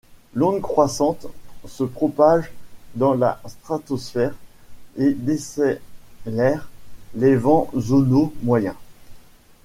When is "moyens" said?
8.41-8.73